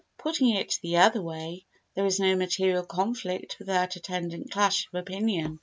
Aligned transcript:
Putting 0.17 0.55
it 0.55 0.79
the 0.81 0.97
other 0.97 1.21
way, 1.21 1.67
there 1.93 2.07
is 2.07 2.19
no 2.19 2.35
material 2.35 2.83
conflict 2.83 3.57
without 3.59 3.95
attendant 3.97 4.49
clash 4.49 4.87
of 4.87 4.95
opinion. 4.99 5.59